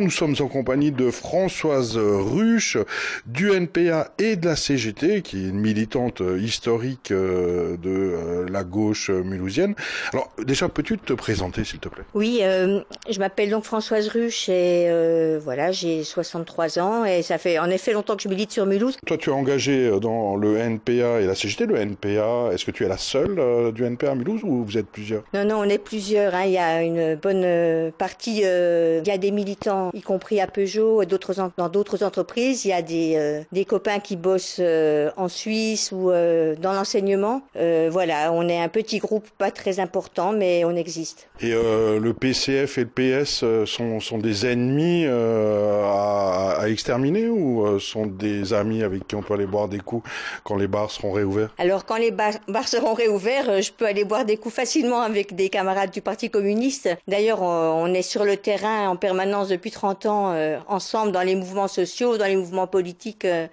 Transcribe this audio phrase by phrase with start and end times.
[0.00, 2.78] nous sommes en compagnie de Françoise Ruche
[3.26, 8.64] du NPA et de la CGT, qui est une militante historique euh, de euh, la
[8.64, 9.74] gauche mulhousienne.
[10.12, 12.04] Alors déjà, peux-tu te présenter, s'il te plaît?
[12.14, 14.88] Oui, euh, je m'appelle donc Françoise Ruche et
[15.42, 18.96] voilà, j'ai 63 ans et ça fait en effet longtemps que je milite sur Mulhouse.
[19.06, 21.66] Toi, tu es engagée dans le NPA et la CGT.
[21.66, 24.88] Le NPA, est-ce que tu es la seule du NPA à Mulhouse ou vous êtes
[24.88, 25.22] plusieurs?
[25.34, 26.34] Non, non, on est plusieurs.
[26.34, 26.44] Hein.
[26.46, 31.02] Il y a une bonne partie, il y a des militants y compris à Peugeot
[31.02, 32.64] et d'autres dans d'autres entreprises.
[32.64, 36.72] Il y a des, euh, des copains qui bossent euh, en Suisse ou euh, dans
[36.72, 37.42] l'enseignement.
[37.54, 41.28] voilà, on est un petit groupe pas très important, mais on existe.
[41.40, 48.06] Et le PCF et le PS sont, sont des ennemis à, à, exterminer ou sont
[48.06, 50.08] des amis avec qui on peut aller boire des coups
[50.44, 51.54] quand les bars seront réouverts?
[51.58, 55.34] Alors quand les bars, bars seront réouverts, je peux aller boire des coups facilement avec
[55.34, 56.88] des camarades du Parti communiste.
[57.08, 61.34] D'ailleurs, on est sur le terrain en permanence depuis 30 ans euh, ensemble dans les
[61.34, 63.48] mouvements sociaux, dans les mouvements politiques, euh,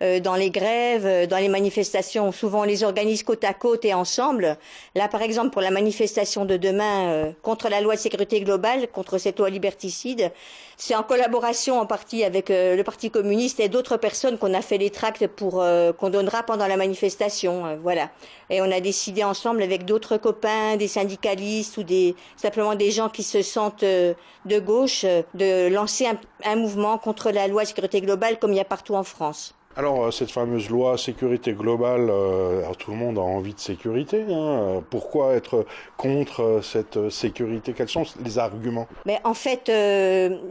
[0.00, 2.32] euh, dans les grèves, dans les manifestations.
[2.32, 4.56] Souvent, on les organise côte à côte et ensemble.
[4.94, 9.18] Là, par exemple, pour la manifestation de demain contre la loi de sécurité globale, contre
[9.18, 10.32] cette loi liberticide,
[10.76, 14.78] c'est en collaboration en partie avec le Parti communiste et d'autres personnes qu'on a fait
[14.78, 15.64] les tracts pour
[15.98, 17.78] qu'on donnera pendant la manifestation.
[17.82, 18.10] voilà.
[18.50, 23.08] Et on a décidé ensemble avec d'autres copains, des syndicalistes ou des simplement des gens
[23.08, 26.06] qui se sentent de gauche de lancer
[26.44, 29.54] un, mouvement contre la loi sécurité globale comme il y a partout en France.
[29.76, 34.24] Alors, euh, cette fameuse loi sécurité globale, euh, tout le monde a envie de sécurité.
[34.30, 34.84] Hein.
[34.88, 37.72] Pourquoi être contre euh, cette sécurité?
[37.72, 38.86] Quels sont les arguments?
[39.04, 39.70] Mais En fait,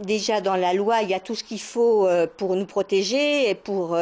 [0.05, 2.07] déjà dans la loi, il y a tout ce qu'il faut
[2.37, 3.97] pour nous protéger et pour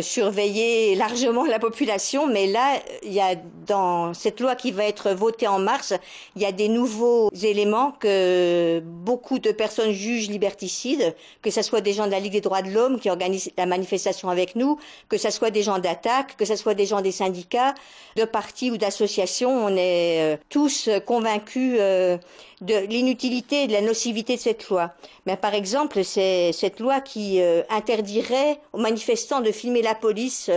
[0.00, 2.26] surveiller largement la population.
[2.26, 3.34] Mais là, il y a
[3.66, 5.94] dans cette loi qui va être votée en mars,
[6.36, 11.80] il y a des nouveaux éléments que beaucoup de personnes jugent liberticides, que ce soit
[11.80, 14.78] des gens de la Ligue des droits de l'homme qui organisent la manifestation avec nous,
[15.08, 17.74] que ce soit des gens d'attaque, que ce soit des gens des syndicats,
[18.16, 19.50] de partis ou d'associations.
[19.50, 22.18] On est euh, tous convaincus euh,
[22.60, 24.92] de l'inutilité et de la nocivité de cette loi.
[25.26, 30.50] Mais par exemple, c'est cette loi qui euh, interdirait aux manifestants de filmer la police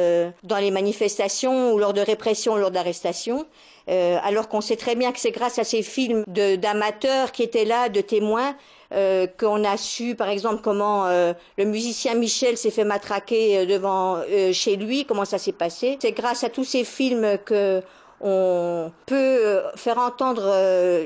[0.44, 3.46] dans les manifestations ou lors de répression lors d'arrestations.
[3.88, 7.90] alors qu'on sait très bien que c'est grâce à ces films d'amateurs qui étaient là,
[7.90, 8.56] de témoins,
[8.94, 13.66] euh, qu'on a su, par exemple, comment euh, le musicien Michel s'est fait matraquer euh,
[13.66, 14.22] devant
[14.54, 15.98] chez lui, comment ça s'est passé.
[16.02, 17.82] C'est grâce à tous ces films que
[18.22, 20.44] on peut faire entendre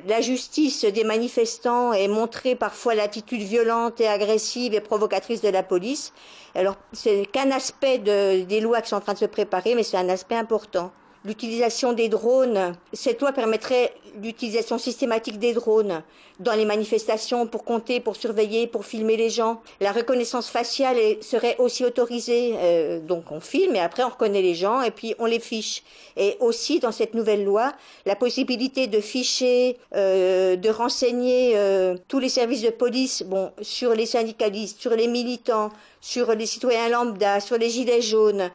[0.08, 5.64] la justice des manifestants et montrer parfois l'attitude violente et agressive et provocatrice de la
[5.64, 6.14] police.
[6.54, 9.98] Alors, c'est qu'un aspect des lois qui sont en train de se préparer, mais c'est
[9.98, 10.92] un aspect important
[11.26, 12.76] l'utilisation des drones.
[12.94, 16.02] Cette loi permettrait l'utilisation systématique des drones
[16.40, 19.62] dans les manifestations pour compter, pour surveiller, pour filmer les gens.
[19.82, 22.54] La reconnaissance faciale serait aussi autorisée.
[22.58, 25.84] Euh, donc on filme et après on reconnaît les gens et puis on les fiche.
[26.16, 27.74] Et aussi dans cette nouvelle loi,
[28.06, 33.94] la possibilité de ficher, euh, de renseigner euh, tous les services de police bon, sur
[33.94, 35.72] les syndicalistes, sur les militants,
[36.02, 38.50] sur les citoyens lambda, sur les gilets jaunes,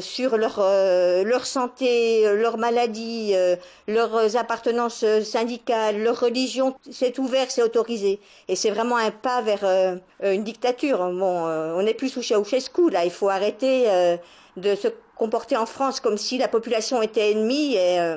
[0.00, 0.60] sur leur,
[1.24, 3.34] leur santé, leur maladie,
[3.86, 6.74] leurs appartenances syndicales, leur religion.
[6.90, 8.20] C'est ouvert, c'est autorisé.
[8.48, 10.98] Et c'est vraiment un pas vers euh, une dictature.
[10.98, 13.04] Bon, euh, on n'est plus sous Ceausescu, là.
[13.04, 14.16] Il faut arrêter euh,
[14.56, 18.16] de se comporter en France comme si la population était ennemie et,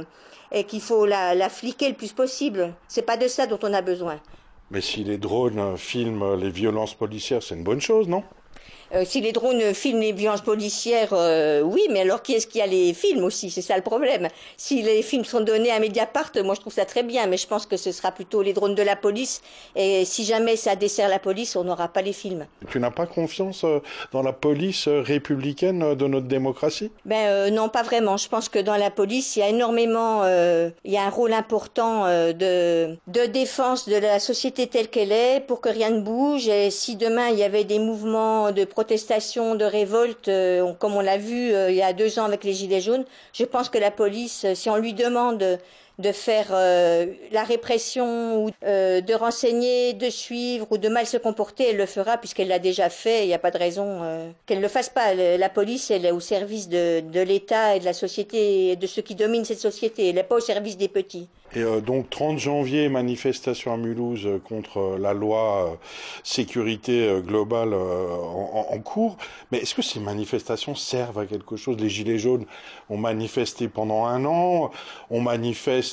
[0.52, 2.74] et qu'il faut la, la fliquer le plus possible.
[2.88, 4.20] C'est pas de ça dont on a besoin.
[4.70, 8.24] Mais si les drones filment les violences policières, c'est une bonne chose, non?
[8.94, 12.61] Euh, si les drones filment les violences policières, euh, oui, mais alors qui est-ce qui
[12.61, 13.49] a les films aussi?
[13.49, 14.27] C'est ça le problème.
[14.57, 17.47] Si les films sont donnés à Mediapart, moi je trouve ça très bien, mais je
[17.47, 19.41] pense que ce sera plutôt les drones de la police.
[19.75, 22.45] Et si jamais ça dessert la police, on n'aura pas les films.
[22.69, 23.79] Tu n'as pas confiance euh,
[24.11, 26.91] dans la police républicaine de notre démocratie?
[27.05, 28.17] Ben non, pas vraiment.
[28.17, 31.33] Je pense que dans la police, il y a énormément, il y a un rôle
[31.33, 36.47] important de de défense de la société telle qu'elle est pour que rien ne bouge.
[36.47, 41.02] Et si demain il y avait des mouvements de protestations, de révolte, euh, comme on
[41.02, 43.78] l'a vu euh, il y a deux ans avec les Gilets jaunes, je pense que
[43.78, 45.59] la police, euh, si on lui demande
[46.02, 46.52] de faire
[47.32, 52.18] la répression ou de renseigner, de suivre ou de mal se comporter, elle le fera
[52.18, 53.24] puisqu'elle l'a déjà fait.
[53.24, 55.14] Il n'y a pas de raison qu'elle ne le fasse pas.
[55.14, 59.02] La police, elle est au service de, l'État et de la société et de ceux
[59.02, 60.09] qui dominent cette société.
[60.09, 61.28] Elle n'est pas au service des petits.
[61.53, 65.78] Et euh, donc 30 janvier, manifestation à Mulhouse euh, contre euh, la loi
[66.24, 69.18] sécurité globale en, cours.
[69.52, 71.78] Mais est-ce que ces manifestations servent à quelque chose?
[71.78, 72.46] Les Gilets jaunes
[72.90, 74.72] ont manifesté pendant un an,
[75.09, 75.91] on manifeste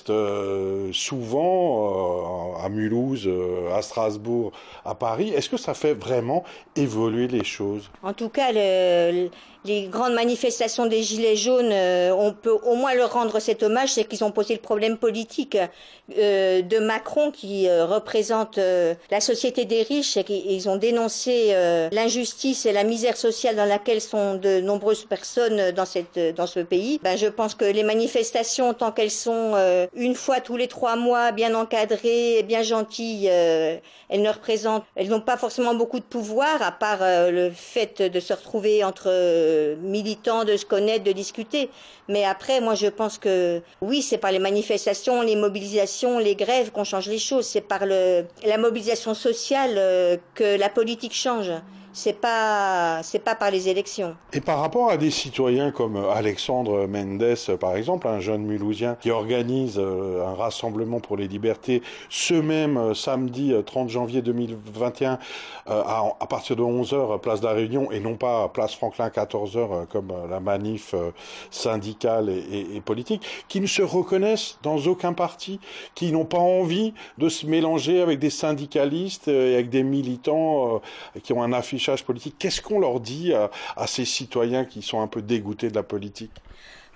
[0.93, 3.29] souvent à Mulhouse,
[3.75, 4.53] à Strasbourg,
[4.85, 5.31] à Paris.
[5.31, 6.45] Est-ce que ça fait vraiment
[6.77, 7.91] évoluer les choses?
[8.03, 9.29] En tout cas, le,
[9.65, 13.93] les grandes manifestations des Gilets jaunes, euh, on peut au moins leur rendre cet hommage,
[13.93, 15.59] c'est qu'ils ont posé le problème politique
[16.17, 21.55] euh, de Macron qui euh, représente la société des riches et qu'ils ont dénoncé
[21.93, 25.85] l'injustice et la misère sociale dans laquelle sont de nombreuses personnes dans
[26.47, 27.01] ce pays.
[27.03, 29.53] Ben, je pense que les manifestations, tant qu'elles sont
[29.95, 35.21] une fois tous les trois mois, bien encadrées, bien gentilles, elles ne représentent, elles n'ont
[35.21, 39.09] pas forcément beaucoup de pouvoir, à part le fait de se retrouver entre
[39.83, 41.71] militants, de se connaître, de discuter.
[42.09, 46.71] Mais après, moi, je pense que oui, c'est par les manifestations, les mobilisations, les grèves
[46.73, 47.47] qu'on change les choses.
[47.47, 51.53] C'est par le, la mobilisation sociale euh, que la politique change
[51.99, 54.15] c'est pas c'est pas par les élections.
[54.33, 59.11] Et par rapport à des citoyens comme Alexandre Mendes, par exemple, un jeune Mulhousien qui
[59.11, 65.19] organise euh, un rassemblement pour les libertés ce même euh, samedi 30 euh, janvier 2021
[65.67, 70.13] à, partir de 11h place de la Réunion et non pas place Franklin 14h comme
[70.31, 70.95] la manif
[71.51, 75.61] syndicale et, politique, qui ne se reconnaissent dans aucun parti,
[75.95, 80.81] qui n'ont pas envie de se mélanger avec des syndicalistes et avec des militants
[81.23, 81.88] qui ont un affichage
[82.39, 86.33] Qu'est-ce qu'on leur dit à, ces citoyens qui sont un peu dégoûtés de la politique?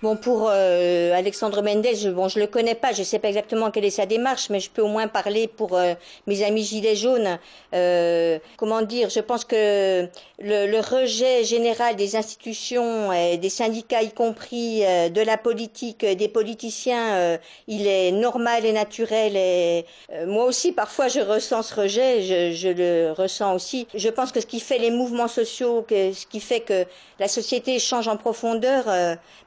[0.02, 3.70] Bon, pour euh, Alexandre Mendes, je, bon, je le connais pas, je sais pas exactement
[3.70, 5.94] quelle est sa démarche, mais je peux au moins parler pour euh,
[6.26, 7.38] mes amis gilets jaunes.
[7.72, 10.08] Euh, comment dire Je pense que
[10.40, 16.28] le, le, rejet général des institutions, et des syndicats y compris, de la politique, des
[16.28, 17.38] politiciens,
[17.68, 19.36] il est normal et naturel.
[19.36, 19.86] Et
[20.26, 23.86] moi aussi, parfois, je ressens ce rejet, je, je, le ressens aussi.
[23.94, 26.86] Je pense que ce qui fait les mouvements sociaux, que, ce qui fait que
[27.20, 28.86] la société change en profondeur,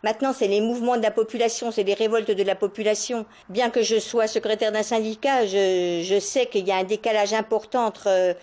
[0.01, 3.25] maintenant, c'est c'est les mouvements de la population, c'est les révoltes de la population.
[3.49, 7.83] Bien que je sois secrétaire d'un syndicat, je, sais qu'il y a un décalage important
[7.83, 8.33] entre euh,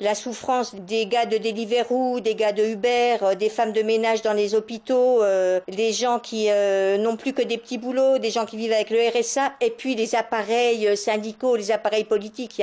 [0.00, 4.22] la souffrance des gars de Deliveroo, des gars de Uber, euh, des femmes de ménage
[4.22, 6.48] dans les hôpitaux, euh, des gens qui
[6.98, 9.94] n'ont plus que des petits boulots, des gens qui vivent avec le RSA, et puis
[9.94, 12.62] les appareils syndicaux, les appareils politiques.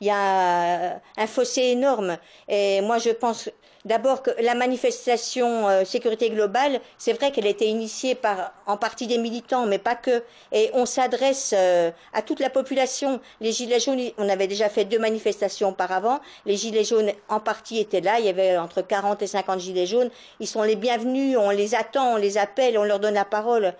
[0.00, 2.16] Il y a, un fossé énorme.
[2.48, 3.50] Et moi, je pense
[3.88, 8.76] D'abord que la manifestation euh, sécurité globale, c'est vrai qu'elle a été initiée par en
[8.76, 10.24] partie des militants, mais pas que.
[10.52, 13.18] Et on s'adresse euh, à toute la population.
[13.40, 16.20] Les gilets jaunes, on avait déjà fait deux manifestations auparavant.
[16.44, 18.18] Les jaunes en partie étaient là.
[18.18, 20.10] Il y avait entre 40 et 50 gilets jaunes.
[20.40, 21.36] Ils sont les bienvenus.
[21.38, 23.74] On les attend, on les appelle, on leur donne la parole.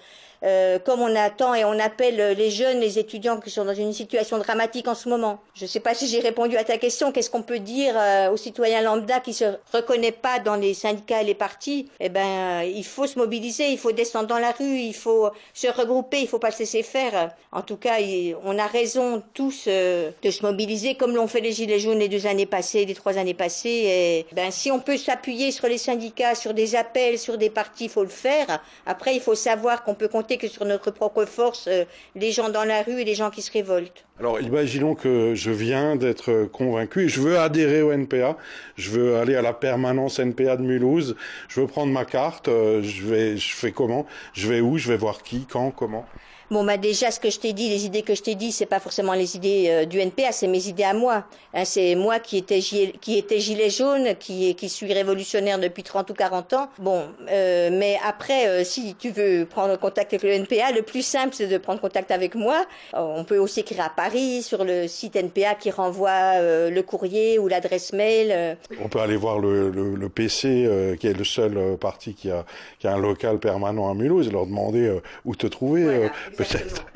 [0.44, 3.92] Euh, comme on attend et on appelle les jeunes, les étudiants qui sont dans une
[3.92, 5.40] situation dramatique en ce moment.
[5.54, 7.12] Je ne sais pas si j'ai répondu à ta question.
[7.12, 11.22] Qu'est-ce qu'on peut dire euh, aux citoyens lambda qui se reconnaît pas dans les syndicats
[11.22, 11.88] et les partis?
[12.00, 15.66] Eh ben, il faut se mobiliser, il faut descendre dans la rue, il faut se
[15.66, 17.32] regrouper, il faut pas se laisser faire.
[17.50, 17.96] En tout cas,
[18.44, 22.08] on a raison tous euh, de se mobiliser comme l'ont fait les gilets jaunes les
[22.08, 23.68] deux années passées, les trois années passées.
[23.68, 27.84] Et ben, si on peut s'appuyer sur les syndicats, sur des appels, sur des partis,
[27.84, 28.62] il faut le faire.
[28.86, 31.84] Après, il faut savoir qu'on peut compter que sur notre propre force euh,
[32.14, 34.04] les gens dans la rue et les gens qui se révoltent.
[34.20, 38.36] Alors imaginons que je viens d'être convaincu et je veux adhérer au NPA,
[38.76, 41.16] je veux aller à la permanence NPA de Mulhouse,
[41.48, 44.06] je veux prendre ma carte, euh, je vais, je fais comment?
[44.32, 44.76] Je vais où?
[44.76, 45.46] Je vais voir qui?
[45.46, 45.70] Quand?
[45.70, 46.04] Comment?
[46.50, 48.64] Bon, bah déjà, ce que je t'ai dit, les idées que je t'ai dit, c'est
[48.64, 51.24] pas forcément les idées euh, du NPA, c'est mes idées à moi.
[51.52, 56.08] Hein, c'est moi qui étais, qui était gilet jaune, qui, qui suis révolutionnaire depuis 30
[56.08, 56.70] ou 40 ans.
[56.78, 61.02] Bon, euh, mais après, euh, si tu veux prendre contact avec le NPA, le plus
[61.02, 62.64] simple, c'est de prendre contact avec moi.
[62.94, 67.48] on peut aussi écrire à Paris, sur le site NPA qui renvoie le courrier ou
[67.48, 68.56] l'adresse mail.
[68.82, 72.46] On peut aller voir le, le, le PC, qui est le seul parti qui a,
[72.78, 76.08] qui a un local permanent à Mulhouse, et leur demander où te trouver
[76.38, 76.86] peut-être.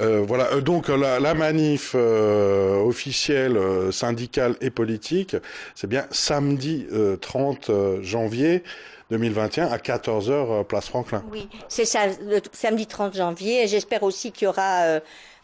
[0.00, 0.52] Euh, voilà.
[0.52, 5.36] Euh, donc la, manif euh, officielle, euh, syndicale et politique,
[5.74, 6.86] c'est bien samedi
[7.20, 7.70] 30
[8.02, 8.62] janvier.
[9.12, 11.22] 2021 à 14h place Franklin.
[11.30, 13.62] Oui, c'est ça, le samedi 30 janvier.
[13.62, 14.98] Et j'espère aussi qu'il y aura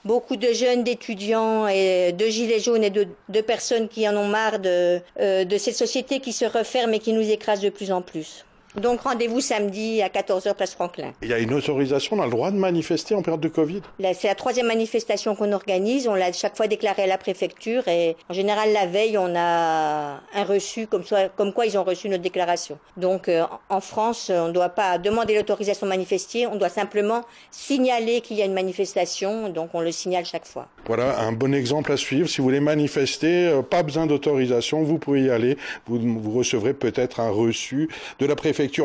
[0.04, 4.26] beaucoup de jeunes, d'étudiants et de gilets jaunes et de, de, personnes qui en ont
[4.26, 8.02] marre de, de cette société qui se referme et qui nous écrase de plus en
[8.02, 8.44] plus.
[8.80, 11.12] Donc rendez-vous samedi à 14h place Franklin.
[11.22, 13.82] Il y a une autorisation, on a le droit de manifester en période de Covid?
[14.14, 16.08] C'est la troisième manifestation qu'on organise.
[16.08, 20.20] On l'a chaque fois déclaré à la préfecture et en général la veille on a
[20.34, 21.04] un reçu comme,
[21.36, 22.78] comme quoi ils ont reçu notre déclaration.
[22.96, 27.22] Donc euh, en France on ne doit pas demander l'autorisation de manifester, on doit simplement
[27.50, 29.50] signaler qu'il y a une manifestation.
[29.50, 30.68] Donc on le signale chaque fois.
[30.86, 32.28] Voilà un bon exemple à suivre.
[32.28, 35.58] Si vous voulez manifester, euh, pas besoin d'autorisation, vous pouvez y aller.
[35.86, 37.88] Vous, vous recevrez peut-être un reçu
[38.18, 38.34] de la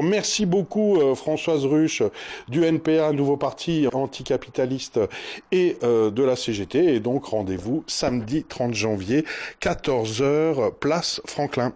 [0.02, 2.04] Merci beaucoup euh, Françoise Ruche
[2.48, 5.00] du NPA, nouveau parti anticapitaliste
[5.52, 6.96] et euh, de la CGT.
[6.96, 9.26] Et donc rendez-vous samedi 30 janvier,
[9.62, 11.74] 14h, place Franklin.